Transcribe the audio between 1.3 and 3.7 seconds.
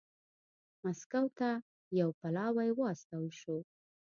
ته یو پلاوی واستول شو